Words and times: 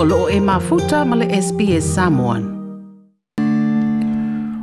o 0.00 0.04
loo 0.04 0.28
e 0.28 0.40
mafuta 0.40 1.04
male 1.04 1.24
le 1.26 1.42
SPS 1.42 1.84
Samoan. 1.94 2.54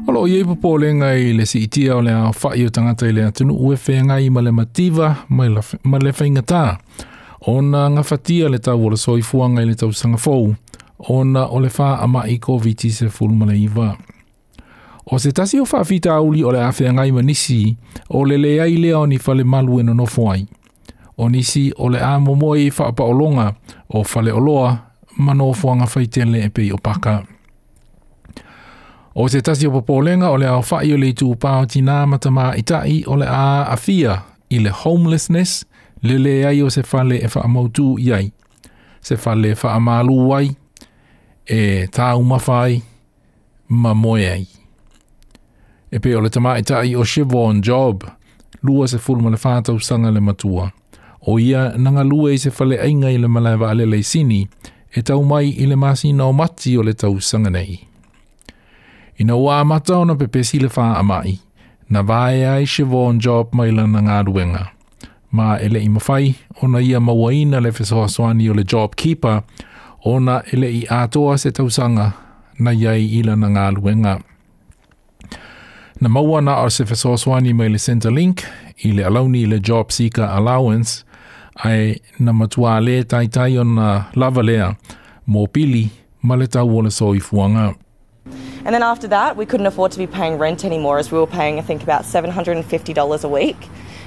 O 0.07 0.11
loo 0.11 0.27
iei 0.27 0.45
popo 0.45 0.77
le 0.77 0.93
ngai 0.95 1.33
le 1.33 1.45
si 1.45 1.59
itia 1.61 1.95
o 1.95 2.01
le 2.01 2.11
a 2.11 2.31
tangata 2.71 3.05
i 3.07 3.11
le 3.11 3.23
atunu 3.25 3.53
ue 3.53 3.77
whea 3.87 4.01
ngai 4.03 4.29
ma 4.29 4.41
le 4.41 4.51
mativa 4.51 5.15
ma 5.83 5.97
le 6.03 6.11
whainga 6.17 6.41
ta. 6.41 6.77
Ona 7.47 7.89
nga 7.89 8.03
fatia 8.03 8.47
le 8.49 8.59
tau 8.59 8.85
o 8.85 8.89
le 8.89 8.95
soi 8.97 9.21
fuanga 9.21 9.61
i 9.61 9.65
le 9.67 9.75
tau 9.75 9.91
sanga 9.93 10.17
fōu, 10.17 10.55
o 10.97 11.23
na 11.23 11.45
o 11.49 11.59
ama 11.79 12.27
i 12.27 12.37
ko 12.39 12.57
viti 12.57 12.89
se 12.91 13.07
ful 13.09 13.29
ma 13.33 13.45
le 13.45 13.59
O 15.11 15.17
se 15.19 15.31
tasi 15.31 15.59
o 15.59 15.65
whaafita 15.65 16.13
auli 16.15 16.43
ole 16.43 16.57
le 16.59 16.63
a 16.63 16.71
i 16.71 16.93
ngai 16.93 17.11
ma 17.11 17.21
nisi, 17.21 17.75
o 18.09 18.23
le 18.23 18.37
leai 18.37 18.77
lea 18.77 18.95
o 18.99 19.05
ni 19.05 19.17
whale 19.17 19.43
malu 19.43 19.75
ona 19.79 19.91
e 19.91 19.95
no 19.95 20.05
fuai. 20.05 20.47
O 21.17 21.27
nisi 21.29 21.73
ole 21.77 21.93
le 21.93 21.99
a 22.01 22.19
momoe 22.19 22.61
i 22.65 22.71
whaapa 22.71 23.03
o 23.03 23.11
longa, 23.11 23.55
o 23.89 24.03
fale 24.03 24.31
oloa 24.31 24.84
mano 25.17 25.53
fuanga 25.53 25.85
faitele 25.87 26.43
e 26.43 26.49
pei 26.49 26.71
o 26.71 26.77
paka. 26.77 27.23
O 29.15 29.27
se 29.29 29.41
tasi 29.41 29.67
o 29.67 29.71
popolenga 29.71 30.29
o 30.29 30.37
le 30.37 30.45
au 30.47 30.61
fai 30.63 30.91
o 30.93 30.97
le 30.97 31.13
tu 31.13 31.35
pao 31.35 31.65
tina 31.65 32.05
matama 32.07 32.53
itai 32.57 33.03
o 33.07 33.15
le 33.15 33.25
a 33.29 33.63
afia 33.69 34.21
i 34.49 34.59
le 34.59 34.69
homelessness 34.69 35.65
le 36.03 36.17
le 36.17 36.45
ai 36.47 36.61
o 36.61 36.69
se 36.69 36.83
fale 36.83 37.17
e 37.19 37.27
faa 37.27 37.47
mautu 37.47 37.95
iai. 37.99 38.31
Se 39.01 39.15
fale 39.17 39.51
e 39.51 39.55
faa 39.55 39.79
malu 39.79 40.27
wai 40.27 40.49
e 41.45 41.87
tā 41.95 42.15
umafai 42.17 42.81
ma 43.69 43.93
moe 43.93 44.27
ai. 44.31 44.45
E 45.91 45.99
pe 45.99 46.15
o 46.15 46.19
le 46.21 46.29
tama 46.29 46.57
itai 46.59 46.95
o 46.95 47.03
Chevron 47.05 47.61
Job 47.61 48.03
lua 48.63 48.87
se 48.87 48.97
fulma 48.97 49.29
le 49.29 49.37
fātau 49.37 49.79
sanga 49.79 50.11
le 50.11 50.19
matua. 50.19 50.71
O 51.27 51.39
ia 51.39 51.71
nanga 51.77 52.03
lua 52.03 52.33
i 52.33 52.37
se 52.37 52.49
fale 52.51 52.81
ainga 52.83 53.07
i 53.09 53.17
le 53.17 53.27
malaiva 53.27 53.69
ale 53.71 53.85
le 53.85 54.03
sini, 54.03 54.03
le 54.03 54.03
sini, 54.49 54.73
e 54.95 55.01
tau 55.03 55.23
mai 55.27 55.47
i 55.51 55.65
le 55.67 55.75
masi 55.75 56.13
nao 56.15 56.31
mati 56.33 56.77
o 56.77 56.81
le 56.83 56.93
tau 56.93 57.19
sanga 57.19 57.51
nei. 57.51 57.79
I 59.19 59.23
na 59.23 59.35
wā 59.35 59.59
mata 59.67 59.97
ona 59.99 60.15
pepesi 60.15 60.59
le 60.59 60.69
whaa 60.71 60.95
amai, 60.99 61.39
na 61.91 61.99
vae 62.01 62.45
ai 62.47 62.65
se 62.65 62.83
vōn 62.87 63.19
job 63.19 63.51
mai 63.55 63.71
lana 63.75 64.01
ngā 64.07 64.21
ruenga. 64.27 64.67
Ma 65.35 65.55
ele 65.59 65.81
i 65.83 65.89
mawhai, 65.91 66.31
ona 66.63 66.79
ia 66.79 66.99
mawaina 67.03 67.59
le 67.61 67.71
whesoha 67.75 68.07
swani 68.09 68.47
o 68.49 68.53
le 68.55 68.63
job 68.63 68.95
keeper, 68.95 69.41
ona 70.07 70.41
ele 70.55 70.71
i 70.79 70.85
ātoa 70.89 71.35
se 71.43 71.51
tau 71.51 71.67
sanga, 71.69 72.11
na 72.59 72.71
iai 72.71 73.03
i 73.19 73.23
lana 73.27 73.51
ngā 73.51 73.67
ruenga. 73.79 74.15
Na 76.01 76.07
mauana 76.09 76.59
o 76.63 76.69
se 76.69 76.83
whesoha 76.87 77.19
swani 77.19 77.51
mai 77.53 77.67
le 77.67 77.79
Centrelink, 77.79 78.43
i 78.83 78.91
le 78.95 79.03
alauni 79.11 79.43
le 79.45 79.59
job 79.59 79.91
seeker 79.91 80.23
allowance, 80.27 81.03
ai 81.63 81.99
na 82.19 82.33
matua 82.33 82.79
le 82.81 83.05
ona 83.61 84.05
lava 84.15 84.43
lea 84.43 84.75
mō 85.29 85.47
pili 85.53 85.89
ma 86.21 86.35
le 86.35 86.47
tau 86.47 86.67
And 88.65 88.73
then 88.73 88.81
after 88.81 89.07
that, 89.09 89.37
we 89.37 89.45
couldn't 89.45 89.67
afford 89.67 89.91
to 89.91 89.99
be 89.99 90.07
paying 90.07 90.39
rent 90.39 90.65
anymore 90.65 90.97
as 90.97 91.11
we 91.11 91.19
were 91.19 91.27
paying, 91.27 91.59
I 91.59 91.61
think, 91.61 91.83
about 91.83 92.01
$750 92.03 93.23
a 93.23 93.27
week. 93.29 93.57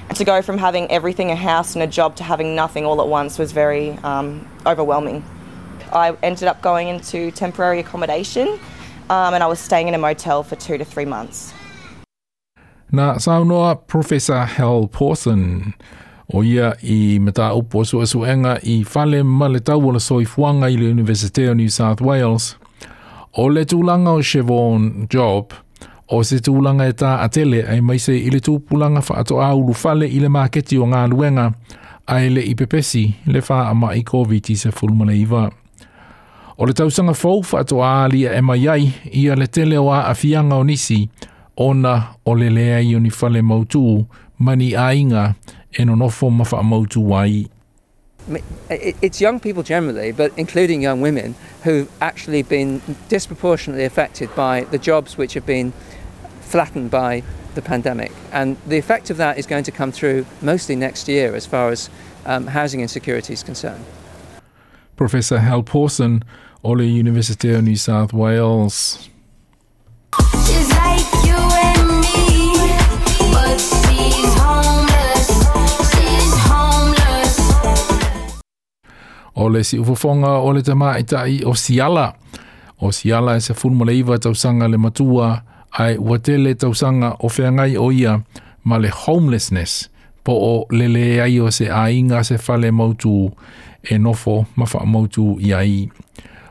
And 0.09 0.17
to 0.17 0.25
go 0.25 0.41
from 0.41 0.57
having 0.57 0.91
everything, 0.91 1.31
a 1.31 1.35
house 1.37 1.75
and 1.75 1.81
a 1.81 1.87
job, 1.87 2.17
to 2.17 2.25
having 2.25 2.55
nothing 2.55 2.83
all 2.85 2.99
at 3.01 3.07
once 3.07 3.39
was 3.39 3.53
very 3.53 3.91
um, 4.03 4.45
overwhelming. 4.65 5.23
I 5.93 6.13
ended 6.21 6.49
up 6.49 6.61
going 6.61 6.89
into 6.89 7.31
temporary 7.31 7.79
accommodation 7.79 8.59
um, 9.09 9.33
and 9.33 9.41
I 9.41 9.47
was 9.47 9.59
staying 9.59 9.87
in 9.87 9.93
a 9.93 9.97
motel 9.97 10.43
for 10.43 10.57
two 10.57 10.77
to 10.77 10.83
three 10.83 11.05
months. 11.05 11.53
Nā 12.91 13.21
saunoa 13.21 13.75
Professor 13.87 14.43
Hal 14.43 14.87
Porson. 14.89 15.73
o 16.33 16.43
ia 16.43 16.75
i 16.81 17.19
mata 17.19 17.53
upo 17.53 17.85
su 17.85 18.05
su 18.05 18.25
enga 18.25 18.59
i 18.63 18.83
fale 18.83 19.23
male 19.23 19.59
tau 19.59 19.87
o 19.89 19.91
la 19.91 19.99
soi 19.99 20.25
fuanga 20.25 20.69
i 20.69 20.77
le 20.77 20.91
Universite 20.91 21.49
o 21.49 21.53
New 21.55 21.67
South 21.67 22.01
Wales. 22.01 22.57
O 23.33 23.49
le 23.49 23.65
tūlanga 23.65 24.09
o 24.13 24.21
Chevron 24.21 25.07
Job, 25.09 25.53
o 26.09 26.23
se 26.23 26.39
tūlanga 26.41 26.87
e 26.89 26.93
tā 26.97 27.19
atele 27.23 27.63
ai 27.69 27.81
mai 27.81 27.99
se 28.01 28.15
i 28.17 28.29
le 28.33 28.39
tūpulanga 28.41 29.01
wha 29.05 29.17
ato 29.21 29.39
aulu 29.41 29.73
fale 29.77 30.07
i 30.07 30.17
le 30.19 30.29
maketi 30.33 30.77
o 30.81 30.85
ngā 30.89 31.03
luenga 31.11 31.51
ai 32.09 32.29
le 32.33 32.41
i 32.41 32.55
pepesi 32.57 33.03
le 33.29 33.41
wha 33.45 33.67
ama 33.69 33.91
i 33.97 34.01
COVID-19 34.03 34.55
se 34.57 34.71
fulmana 34.71 35.13
iwa. 35.13 35.47
O 36.57 36.65
le 36.65 36.73
tausanga 36.73 37.13
fau 37.15 37.41
wha 37.51 37.61
ato 37.61 37.83
aali 37.83 38.25
e 38.25 38.41
mai 38.41 38.67
ai 38.67 38.89
i 39.13 39.27
a 39.29 39.35
le 39.37 39.47
tele 39.47 39.77
o 39.77 39.91
a 39.93 40.13
fianga 40.13 40.55
o 40.55 40.63
nisi 40.65 41.07
ona 41.57 42.03
o 42.25 42.33
le 42.35 42.49
lea 42.49 42.81
i 42.81 42.95
o 42.95 42.99
ni 42.99 43.09
fale 43.09 43.41
mautu 43.41 44.05
mani 44.39 44.73
ainga 44.75 44.95
inga 44.95 45.33
e 45.77 45.85
ma 45.85 46.09
wai. 46.95 47.47
It's 48.69 49.21
young 49.21 49.39
people 49.39 49.63
generally, 49.63 50.11
but 50.11 50.31
including 50.37 50.81
young 50.81 51.01
women, 51.01 51.35
who've 51.63 51.89
actually 52.01 52.43
been 52.43 52.81
disproportionately 53.07 53.85
affected 53.85 54.33
by 54.35 54.61
the 54.65 54.77
jobs 54.77 55.17
which 55.17 55.33
have 55.33 55.45
been 55.45 55.73
flattened 56.41 56.91
by 56.91 57.23
the 57.55 57.61
pandemic. 57.61 58.11
And 58.31 58.57
the 58.67 58.77
effect 58.77 59.09
of 59.09 59.17
that 59.17 59.37
is 59.37 59.45
going 59.47 59.63
to 59.63 59.71
come 59.71 59.91
through 59.91 60.25
mostly 60.41 60.75
next 60.75 61.07
year 61.07 61.33
as 61.35 61.45
far 61.45 61.69
as 61.69 61.89
um, 62.25 62.47
housing 62.47 62.81
insecurity 62.81 63.33
is 63.33 63.43
concerned. 63.43 63.83
Professor 64.95 65.39
Hal 65.39 65.63
Pawson, 65.63 66.23
Ole 66.63 66.81
University 66.83 67.51
of 67.53 67.63
New 67.63 67.77
South 67.77 68.11
Wales. 68.13 69.08
o 79.39 79.47
le 79.49 79.63
si 79.63 79.79
ufofonga 79.79 80.35
o 80.43 80.51
le 80.55 80.61
tamā 80.67 80.95
i 80.99 81.05
tai 81.07 81.39
o 81.47 81.53
siala. 81.55 82.11
O 82.79 82.91
siala 82.95 83.37
e 83.39 83.43
se 83.43 83.53
fulmo 83.55 83.85
le 83.87 83.95
iwa 83.95 84.17
tausanga 84.19 84.67
le 84.67 84.77
matua 84.77 85.29
ai 85.79 85.95
ua 85.97 86.19
tele 86.19 86.53
tausanga 86.55 87.13
o 87.19 87.29
whiangai 87.29 87.77
o 87.77 87.89
ia 87.91 88.17
ma 88.63 88.77
le 88.79 88.89
homelessness 89.05 89.89
po 90.23 90.33
o 90.33 90.53
lele 90.75 91.21
ai 91.23 91.39
o 91.39 91.51
se 91.55 91.69
ainga 91.71 92.23
se 92.23 92.37
fale 92.37 92.71
mautu 92.71 93.29
e 93.83 93.97
nofo 93.97 94.43
ma 94.55 94.67
wha 94.73 94.85
mautu 94.85 95.37
i 95.41 95.53
ai. 95.55 95.77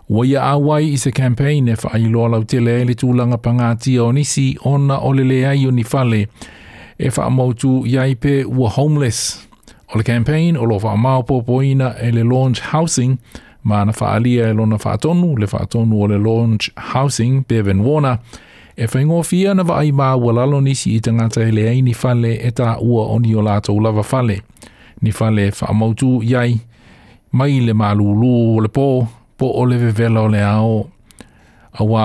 Ua 0.08 0.24
ia 0.26 0.42
awai 0.48 0.94
i 0.94 0.96
se 0.96 1.12
campaign 1.12 1.68
e 1.68 1.74
wha 1.82 1.92
ailoa 1.96 2.30
lau 2.32 2.44
tele 2.48 2.78
e 2.80 2.86
le 2.88 2.94
tūlanga 2.96 3.36
pangātia 3.44 4.06
o 4.06 4.12
nisi 4.16 4.54
ona 4.64 5.00
o 5.04 5.12
lele 5.12 5.42
ai 5.50 5.66
o 5.68 5.70
ni 5.76 5.84
fale 5.84 6.22
e 6.96 7.12
wha 7.16 7.28
mautu 7.30 7.82
i 7.86 7.98
ai 8.00 8.16
pe 8.16 8.40
ua 8.48 8.72
homeless 8.78 9.47
O 9.94 9.96
le 9.96 10.04
campaign 10.04 10.56
o 10.56 10.66
lo 10.68 10.78
wha 10.78 10.96
mao 10.96 11.22
popoina 11.22 11.94
e 12.02 12.10
le 12.12 12.22
launch 12.22 12.60
housing 12.72 13.16
ma 13.64 13.84
na 13.84 13.92
wha 14.00 14.12
alia 14.14 14.48
e 14.50 14.52
lona 14.52 14.76
wha 14.84 14.92
atonu, 14.92 15.36
le 15.38 15.46
wha 15.52 15.60
atonu 15.60 16.02
o 16.02 16.06
le 16.08 16.18
launch 16.18 16.70
housing 16.76 17.44
Bevan 17.48 17.80
Warner 17.80 18.18
e 18.76 18.84
wha 18.86 19.00
ingo 19.00 19.22
fia 19.22 19.54
na 19.54 19.62
wha 19.62 19.80
i 19.84 19.92
mā 19.92 20.12
walalo 20.20 20.60
nisi 20.60 20.92
i 20.96 21.00
tangata 21.00 21.40
e 21.40 21.50
le 21.52 21.64
aini 21.70 21.94
fale 21.94 22.34
e 22.36 22.50
tā 22.50 22.74
ua 22.82 23.06
o 23.14 23.18
ni 23.18 23.32
o 23.34 23.42
lato 23.42 23.72
ulava 23.74 24.04
fale. 24.04 24.42
Ni 25.00 25.12
fale 25.12 25.50
wha 25.60 25.72
mautu 25.74 26.20
iai 26.22 26.60
mai 27.32 27.60
le 27.60 27.72
malulu 27.72 28.34
o 28.58 28.60
le 28.60 28.68
pō 28.68 28.84
po 29.40 29.50
o 29.56 29.64
le 29.66 29.78
vevela 29.86 30.20
o 30.20 30.28
le 30.28 30.42
ao 30.44 30.84
a 31.72 31.84
wā 31.84 32.04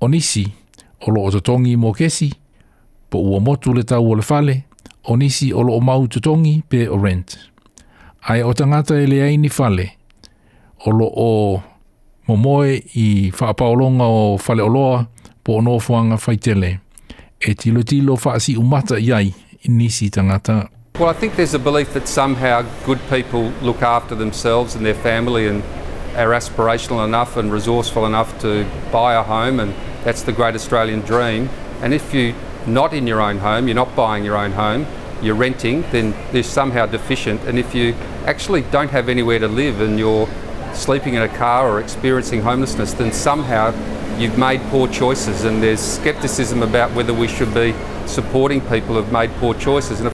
o 0.00 0.08
nisi 0.08 0.46
o 1.00 1.10
lo 1.10 1.26
o 1.26 1.34
tatongi 1.34 1.74
mō 1.76 1.90
kesi 1.98 2.30
po 3.10 3.18
ua 3.32 3.40
motu 3.40 3.74
le 3.74 3.82
tau 3.82 4.06
o 4.06 4.14
le 4.14 4.22
fale 4.22 4.60
o 5.08 5.16
nisi 5.16 5.52
o 5.52 5.62
lo 5.62 5.80
mau 5.80 6.06
tutongi 6.06 6.62
pe 6.68 6.86
o 6.88 6.96
rent. 7.02 7.50
Ai 8.20 8.42
o 8.42 8.52
tangata 8.52 8.94
e 9.00 9.06
leai 9.06 9.36
ni 9.36 9.48
fale, 9.48 9.90
o 10.86 10.90
lo 10.90 11.06
o 11.14 11.62
momoe 12.26 12.80
i 12.94 13.32
whaapaolonga 13.38 14.04
o 14.04 14.36
fale 14.36 14.62
o 14.62 14.66
loa 14.68 15.06
po 15.44 15.52
o 15.54 15.60
nofuanga 15.60 16.16
whaitele. 16.18 16.80
E 17.40 17.54
tilo 17.54 17.82
tilo 17.82 18.18
whaasi 18.24 18.56
umata 18.56 18.98
iai 18.98 19.32
i 19.62 19.68
nisi 19.68 20.10
tangata. 20.10 20.68
Well, 20.98 21.08
I 21.08 21.12
think 21.12 21.36
there's 21.36 21.54
a 21.54 21.60
belief 21.60 21.92
that 21.94 22.08
somehow 22.08 22.62
good 22.84 22.98
people 23.08 23.52
look 23.62 23.82
after 23.82 24.14
themselves 24.16 24.74
and 24.74 24.84
their 24.84 24.94
family 25.08 25.46
and 25.46 25.62
are 26.16 26.32
aspirational 26.34 27.04
enough 27.04 27.36
and 27.36 27.52
resourceful 27.52 28.04
enough 28.04 28.36
to 28.40 28.66
buy 28.90 29.14
a 29.14 29.22
home 29.22 29.60
and 29.60 29.72
that's 30.04 30.22
the 30.24 30.32
great 30.32 30.56
Australian 30.56 31.00
dream. 31.02 31.48
And 31.82 31.94
if 31.94 32.12
you 32.12 32.34
not 32.68 32.92
in 32.92 33.06
your 33.06 33.20
own 33.20 33.38
home, 33.38 33.66
you're 33.66 33.74
not 33.84 33.94
buying 33.96 34.24
your 34.24 34.36
own 34.36 34.52
home, 34.52 34.86
you're 35.22 35.34
renting, 35.34 35.82
then 35.90 36.14
they're 36.32 36.42
somehow 36.42 36.86
deficient. 36.86 37.40
And 37.46 37.58
if 37.58 37.74
you 37.74 37.94
actually 38.26 38.62
don't 38.70 38.90
have 38.90 39.08
anywhere 39.08 39.38
to 39.38 39.48
live 39.48 39.80
and 39.80 39.98
you're 39.98 40.28
sleeping 40.74 41.14
in 41.14 41.22
a 41.22 41.28
car 41.28 41.68
or 41.68 41.80
experiencing 41.80 42.42
homelessness, 42.42 42.92
then 42.94 43.10
somehow 43.12 43.72
you've 44.18 44.38
made 44.38 44.60
poor 44.70 44.86
choices. 44.88 45.44
And 45.44 45.62
there's 45.62 45.80
scepticism 45.80 46.62
about 46.62 46.92
whether 46.92 47.14
we 47.14 47.26
should 47.26 47.52
be 47.54 47.74
supporting 48.06 48.60
people 48.62 48.94
who've 48.94 49.12
made 49.12 49.30
poor 49.40 49.54
choices. 49.54 50.00
And 50.00 50.12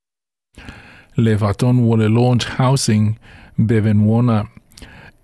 Levaton 1.18 1.86
will 1.88 2.08
launch 2.10 2.44
housing 2.44 3.18
Bevan 3.58 4.04
Warner. 4.04 4.50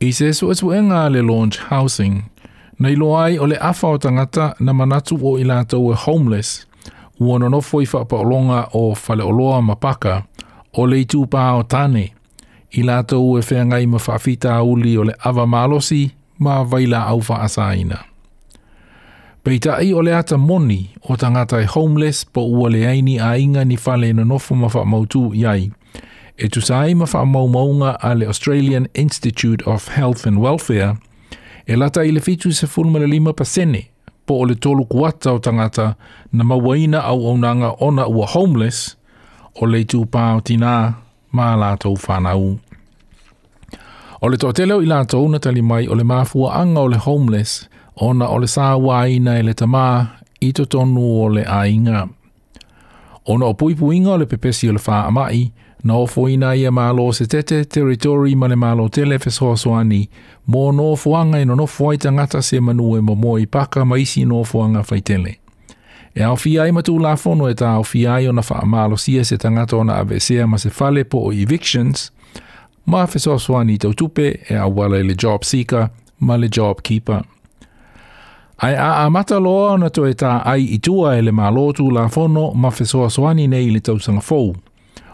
Isesu 0.00 0.50
asuenga 0.50 1.11
le 1.11 1.23
launch 1.23 1.59
housing. 1.59 2.23
Nei 2.79 2.94
loai 2.97 3.37
o 3.38 3.44
le 3.44 3.56
afau 3.56 3.99
tangata 3.99 4.55
na 4.61 4.73
manatu 4.73 5.19
o 5.23 5.37
i 5.38 5.43
lātou 5.44 5.94
homeless– 5.94 6.67
ua 7.20 7.38
nonofo 7.38 7.81
i 7.82 7.87
whapaolonga 7.94 8.69
o 8.72 8.96
whaleoloa 9.08 9.62
mapaka 9.62 10.22
o 10.72 10.87
le 10.87 11.00
itu 11.00 11.25
pā 11.26 11.44
o 11.58 11.62
tāne 11.62 12.06
i 12.70 12.82
lato 12.87 13.19
ue 13.26 13.43
whiangai 13.50 13.87
ma 13.87 13.99
whawhita 13.99 14.56
uli 14.62 14.96
o 14.99 15.05
le 15.05 15.14
awa 15.25 15.46
mālosi 15.46 16.11
ma 16.38 16.62
waila 16.62 17.05
au 17.06 17.19
wha 17.28 17.40
asaina. 17.43 17.99
Peita 19.44 19.78
i 19.82 19.93
o 19.94 20.02
le 20.02 20.14
ata 20.17 20.38
moni 20.38 20.90
o 21.08 21.17
tangata 21.17 21.61
e 21.61 21.64
homeless 21.64 22.25
po 22.25 22.44
ua 22.50 22.70
le 22.70 22.87
aini 22.88 23.19
a 23.20 23.37
inga 23.38 23.64
ni 23.64 23.78
whale 23.87 24.12
na 24.12 24.25
nofo 24.25 24.55
ma 24.55 24.67
whamautu 24.69 25.32
iai. 25.34 25.70
E 26.38 26.49
tu 26.49 26.61
sai 26.62 26.94
ma 26.94 27.05
whamaumaunga 27.05 27.96
a 28.00 28.14
le 28.14 28.26
Australian 28.26 28.87
Institute 28.94 29.62
of 29.70 29.88
Health 29.96 30.26
and 30.26 30.38
Welfare 30.40 30.96
e 31.67 31.76
lata 31.76 32.05
i 32.05 32.12
le 32.12 32.20
fitu 32.20 32.52
se 32.52 32.67
fulma 32.67 32.99
le 32.99 33.06
lima 33.06 33.32
pasene 33.32 33.88
po 34.31 34.38
o 34.47 34.47
le 34.47 34.55
tolu 34.55 34.85
kuata 34.87 35.32
o 35.35 35.38
tangata 35.43 35.87
na 36.32 36.43
mawaina 36.47 36.99
au 37.11 37.27
au 37.29 37.38
nanga 37.38 37.71
ona 37.87 38.06
ua 38.17 38.27
homeless 38.32 38.79
o 39.59 39.65
le 39.73 39.81
tu 39.91 40.05
pā 40.12 40.23
o 40.38 40.41
tina 40.47 40.73
mā 41.37 41.47
lātou 41.59 41.97
whanau. 42.05 42.53
O 44.23 44.27
le 44.31 44.38
toteleo 44.38 44.79
i 44.85 44.88
lātou 44.93 45.27
na 45.32 45.38
tali 45.43 45.62
mai 45.71 45.88
o 45.91 45.99
le 45.99 46.05
māfua 46.06 46.53
anga 46.62 46.85
o 46.87 46.93
le 46.93 46.99
homeless 47.06 47.56
ona 48.06 48.29
o 48.35 48.38
le 48.38 48.47
sāwaina 48.55 49.35
e 49.41 49.43
le 49.49 49.55
tamā 49.62 49.87
i 50.47 50.53
to 50.56 50.65
tonu 50.73 51.03
o 51.25 51.27
le 51.35 51.43
ainga. 51.59 52.06
Ona 53.32 53.50
o 53.50 53.55
puipuinga 53.59 54.15
o 54.15 54.21
le 54.23 54.31
pepesi 54.31 54.71
o 54.71 54.77
le 54.79 54.82
whaamai, 54.87 55.43
na 55.85 55.94
ofo 55.94 56.29
ina 56.29 56.55
ia 56.55 56.71
malo 56.71 57.12
se 57.12 57.27
tete 57.27 57.65
teritori 57.65 58.35
ma 58.37 58.49
le 58.49 58.56
malo 58.56 58.88
tele 58.88 59.19
fe 59.19 59.31
soa 59.31 59.56
soani 59.56 60.09
mo 60.47 60.73
no 60.73 60.93
ofoanga 60.93 61.41
ino 61.41 61.55
no 61.55 61.67
fwai 61.67 61.99
tangata 61.99 62.43
se 62.43 62.61
manu 62.61 62.97
e 62.97 63.00
mo 63.00 63.38
i 63.38 63.47
paka 63.47 63.85
ma 63.85 63.99
isi 63.99 64.25
no 64.25 64.41
ofoanga 64.41 64.82
fai 64.82 65.00
tele. 65.00 65.37
E 66.15 66.23
au 66.23 66.37
fia 66.37 66.67
i 66.67 66.73
matu 66.73 66.99
la 66.99 67.17
fono 67.17 67.49
e 67.49 67.55
ta 67.55 67.71
au 67.73 67.85
fia 67.85 68.19
i 68.21 68.29
ona 68.29 68.43
faa 68.43 68.65
malo 68.67 68.97
sia 68.97 69.25
se 69.25 69.37
tangata 69.37 69.77
ona 69.77 69.97
avesea 69.97 70.47
ma 70.47 70.59
se 70.59 70.71
fale 70.71 71.05
po 71.05 71.19
o 71.19 71.32
evictions 71.32 72.11
ma 72.87 73.06
fe 73.06 73.19
soa 73.19 73.38
soani 73.38 73.79
tau 73.79 73.94
tupe 73.94 74.27
e 74.49 74.56
au 74.56 74.77
wale 74.77 75.03
le 75.03 75.15
job 75.15 75.43
seeker 75.44 75.88
ma 76.21 76.37
le 76.37 76.49
job 76.49 76.82
keeper. 76.82 77.23
Ai 78.62 78.75
a 78.77 79.05
a 79.05 79.11
mata 79.11 79.38
loa 79.38 79.73
ona 79.73 79.88
to 79.91 80.05
e 80.06 80.15
ta 80.15 80.43
ai 80.44 80.62
itua 80.65 80.81
tua 81.12 81.17
e 81.19 81.23
le 81.23 81.31
malo 81.31 81.73
tu 81.73 81.91
la 81.91 82.09
fono 82.09 82.50
ma 82.53 82.71
fe 82.71 82.85
soa 82.85 83.09
soani 83.11 83.47
nei 83.49 83.71
le 83.71 83.81
tausanga 83.81 84.21
fou 84.21 84.53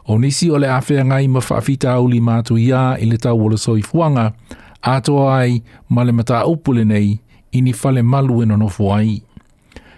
o 0.07 0.19
nisi 0.19 0.51
o 0.51 0.59
le 0.59 0.69
awhea 0.71 1.05
ngai 1.05 1.27
ma 1.29 1.41
whaafita 1.43 1.93
au 1.99 2.07
li 2.09 2.21
mātu 2.23 2.57
ia 2.61 2.97
i 3.03 3.07
le 3.11 3.19
tau 3.19 3.39
wala 3.45 3.59
soi 3.59 3.83
fuanga, 3.83 4.33
ato 4.83 5.27
ai 5.29 5.63
ma 5.89 6.05
le 6.05 6.13
mata 6.13 6.45
upule 6.47 6.85
nei 6.85 7.19
i 7.53 7.61
ni 7.63 7.73
whale 7.75 8.03
malu 8.03 8.43
e 8.43 8.47
nono 8.47 8.69
fuai. 8.69 9.23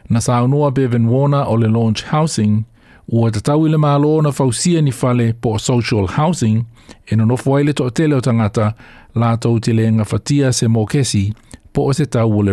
Na 0.08 0.20
sa 0.20 0.42
unua 0.44 0.70
Bevan 0.70 1.06
Warner 1.08 1.44
o 1.46 1.56
le 1.56 1.68
Launch 1.68 2.02
Housing, 2.10 2.64
ua 3.12 3.30
te 3.30 3.40
tau 3.40 3.66
i 3.66 3.68
le 3.70 3.76
mālo 3.78 4.14
na 4.24 4.30
fausia 4.32 4.80
ni 4.82 4.92
whale 5.02 5.32
po 5.34 5.58
social 5.58 6.06
housing, 6.16 6.64
e 7.06 7.16
nono 7.16 7.36
fuai 7.36 7.64
le 7.66 7.72
toa 7.72 7.90
tele 7.90 8.16
o 8.16 8.20
tangata, 8.20 8.72
lātou 9.16 9.60
te 9.60 9.72
leenga 9.76 10.04
fatia 10.08 10.52
se 10.52 10.66
mōkesi 10.66 11.30
po 11.74 11.90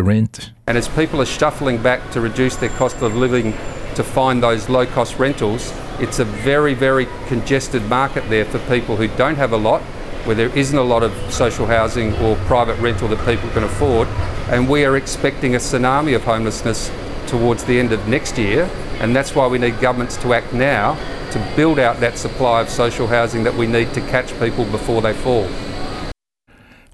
rent. 0.02 0.52
And 0.66 0.76
as 0.76 0.88
people 0.88 1.22
are 1.22 1.26
shuffling 1.26 1.78
back 1.82 2.00
to 2.10 2.20
reduce 2.20 2.56
their 2.56 2.68
cost 2.70 3.00
of 3.00 3.16
living 3.16 3.54
to 3.94 4.04
find 4.04 4.42
those 4.42 4.68
low-cost 4.68 5.18
rentals, 5.18 5.72
It's 5.98 6.18
a 6.18 6.26
very, 6.44 6.74
very 6.74 7.06
congested 7.26 7.82
market 7.88 8.28
there 8.28 8.44
for 8.44 8.58
people 8.74 8.96
who 8.96 9.08
don't 9.16 9.36
have 9.36 9.54
a 9.54 9.56
lot, 9.56 9.80
where 10.26 10.34
there 10.36 10.52
isn't 10.54 10.76
a 10.78 10.82
lot 10.82 11.02
of 11.02 11.10
social 11.32 11.64
housing 11.64 12.12
or 12.18 12.36
private 12.46 12.78
rental 12.82 13.08
that 13.08 13.24
people 13.24 13.48
can 13.54 13.64
afford. 13.64 14.06
And 14.50 14.68
we 14.68 14.84
are 14.84 14.98
expecting 14.98 15.54
a 15.54 15.58
tsunami 15.58 16.14
of 16.14 16.22
homelessness 16.22 16.90
towards 17.26 17.64
the 17.64 17.80
end 17.80 17.92
of 17.92 18.06
next 18.08 18.36
year. 18.36 18.68
And 19.00 19.16
that's 19.16 19.34
why 19.34 19.46
we 19.46 19.56
need 19.58 19.80
governments 19.80 20.18
to 20.18 20.34
act 20.34 20.52
now 20.52 20.98
to 21.30 21.38
build 21.56 21.78
out 21.78 21.98
that 22.00 22.18
supply 22.18 22.60
of 22.60 22.68
social 22.68 23.06
housing 23.06 23.42
that 23.44 23.54
we 23.56 23.66
need 23.66 23.94
to 23.94 24.02
catch 24.02 24.38
people 24.38 24.66
before 24.66 25.00
they 25.00 25.14
fall. 25.14 25.48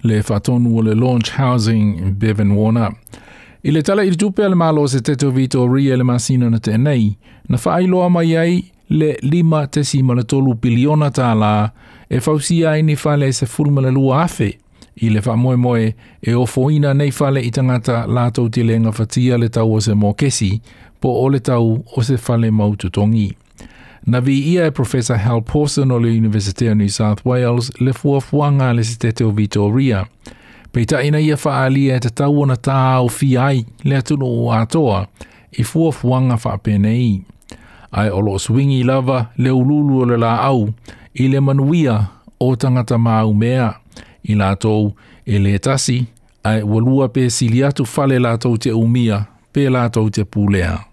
Le 0.04 0.22
Faton 0.22 0.70
will 0.72 0.94
launch 0.94 1.30
housing 1.30 2.14
Bevan 2.14 2.54
Warner. 2.54 2.94
I 3.64 3.70
le 3.70 3.82
tala 3.82 4.02
i 4.04 4.10
tupe 4.10 4.44
al 4.44 4.54
malo 4.54 4.86
se 4.86 5.00
te 5.00 5.14
ri 5.26 5.90
ele 5.90 6.04
masina 6.04 6.48
na 6.50 6.76
nei. 6.76 7.18
Na 7.48 7.58
whaailoa 7.58 8.08
mai 8.10 8.36
ai 8.38 8.72
le 8.92 9.14
lima 9.22 9.66
tesi 9.66 10.02
mana 10.02 10.22
tolu 10.28 10.54
piliona 10.60 11.08
tā 11.14 11.30
la 11.38 11.52
e 12.12 12.20
fausia 12.20 12.74
ai 12.74 12.82
ni 12.82 12.96
fale 12.98 13.30
se 13.32 13.46
fulma 13.46 13.80
le 13.80 13.92
lua 13.94 14.22
afe 14.24 14.48
i 15.04 15.08
le 15.08 15.22
wha 15.24 15.34
moe 15.36 15.84
e 16.20 16.34
o 16.36 16.44
foina 16.46 16.92
nei 16.94 17.10
fale 17.16 17.40
i 17.40 17.50
tangata 17.50 18.02
lātou 18.06 18.50
te 18.52 18.64
le 18.68 18.76
ngafatia 18.84 19.38
le 19.40 19.48
tau 19.48 19.72
o 19.72 19.80
se 19.80 19.96
mō 19.96 20.12
kesi 20.20 20.50
po 21.00 21.14
o 21.22 21.24
le 21.32 21.40
tau 21.40 21.78
o 21.96 22.04
se 22.04 22.18
fale 22.20 22.50
mau 22.50 22.68
maututongi. 22.74 23.30
Na 24.06 24.20
vi 24.20 24.34
ia 24.52 24.66
e 24.66 24.70
Professor 24.74 25.16
Hal 25.22 25.42
Pawson 25.46 25.90
o 25.94 25.98
le 26.02 26.08
University 26.10 26.66
of 26.68 26.74
New 26.76 26.88
South 26.90 27.24
Wales 27.24 27.70
le 27.80 27.92
fua 27.92 28.20
fuanga 28.20 28.72
le 28.74 28.82
se 28.84 28.98
teteo 28.98 29.30
Vitoria. 29.30 30.04
Peita 30.72 31.00
ina 31.04 31.20
ia 31.20 31.36
faalia 31.36 31.96
e 31.96 32.00
te 32.00 32.10
tau 32.10 32.42
ona 32.42 32.56
tā 32.56 32.80
o 33.04 33.08
fi 33.08 33.34
ai 33.38 33.64
le 33.84 33.96
atunu 34.00 34.26
o 34.42 34.52
atoa 34.56 35.06
i 35.52 35.62
fua 35.64 35.92
fuanga 35.92 36.36
faapenei 36.36 37.22
ai 37.92 38.10
o 38.10 38.20
loo 38.20 38.38
swingi 38.38 38.82
lava 38.82 39.26
le 39.36 39.50
ululu 39.50 39.98
o 40.00 40.04
le 40.04 40.16
la 40.16 40.36
au 40.36 40.68
i 41.14 41.28
le 41.28 41.40
manuia 41.40 42.04
o 42.40 42.54
tangata 42.56 42.96
māu 42.98 43.34
mea 43.34 43.72
i 44.24 44.34
la 44.34 44.54
tou 44.56 44.94
e 45.26 45.38
le 45.38 45.58
tasi 45.58 46.06
ai 46.44 46.62
walua 46.62 47.08
pe 47.08 47.28
sili 47.30 47.60
fale 47.84 48.18
la 48.18 48.36
tou 48.38 48.56
te 48.56 48.72
umia 48.72 49.24
pe 49.52 49.68
la 49.68 49.88
tou 49.88 50.08
te 50.10 50.24
pulea. 50.24 50.84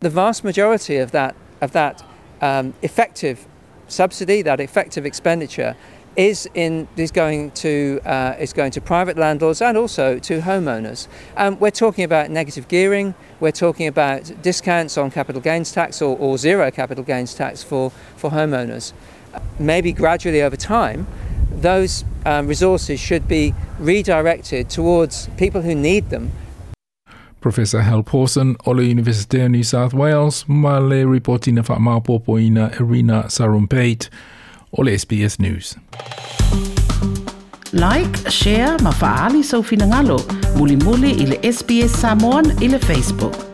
The 0.00 0.08
vast 0.10 0.44
majority 0.44 0.96
of 0.98 1.10
that, 1.10 1.34
of 1.60 1.72
that 1.72 2.02
um, 2.40 2.72
effective 2.82 3.46
subsidy, 3.88 4.42
that 4.42 4.60
effective 4.60 5.04
expenditure, 5.04 5.74
is 6.18 6.48
in 6.54 6.88
is 6.96 7.12
going 7.12 7.52
to 7.52 8.00
uh, 8.04 8.34
is 8.40 8.52
going 8.52 8.72
to 8.72 8.80
private 8.80 9.16
landlords 9.16 9.62
and 9.62 9.76
also 9.76 10.18
to 10.18 10.40
homeowners. 10.40 11.06
Um, 11.36 11.58
we're 11.60 11.70
talking 11.70 12.04
about 12.04 12.28
negative 12.30 12.66
gearing. 12.68 13.14
We're 13.40 13.52
talking 13.52 13.86
about 13.86 14.32
discounts 14.42 14.98
on 14.98 15.12
capital 15.12 15.40
gains 15.40 15.70
tax 15.72 16.02
or, 16.02 16.18
or 16.18 16.36
zero 16.36 16.70
capital 16.70 17.04
gains 17.04 17.34
tax 17.34 17.62
for 17.62 17.90
for 18.16 18.30
homeowners. 18.32 18.92
Maybe 19.60 19.92
gradually 19.92 20.42
over 20.42 20.56
time, 20.56 21.06
those 21.52 22.04
um, 22.26 22.48
resources 22.48 22.98
should 22.98 23.28
be 23.28 23.54
redirected 23.78 24.68
towards 24.68 25.28
people 25.36 25.62
who 25.62 25.74
need 25.74 26.10
them. 26.10 26.32
Professor 27.40 27.82
Hal 27.82 28.02
Pawson 28.02 28.56
ola 28.66 28.82
University 28.82 29.38
of 29.40 29.52
New 29.52 29.62
South 29.62 29.94
Wales 29.94 30.44
ma 30.48 30.78
le 30.78 31.04
reportina 31.06 31.64
fa 31.64 31.76
mapopo 31.76 32.40
ina 32.40 32.72
Irina 32.80 33.28
o 34.72 34.82
le 34.82 34.98
SBS 34.98 35.38
News. 35.40 35.76
Like, 37.72 38.30
share, 38.30 38.76
ma 38.82 38.90
faali 38.90 39.42
sa 39.44 39.56
so 39.60 39.60
ufinangalo, 39.60 40.18
muli 40.56 40.76
muli 40.76 41.10
ili 41.10 41.36
SBS 41.52 41.92
Samoan 42.00 42.44
ili 42.62 42.78
Facebook. 42.80 43.47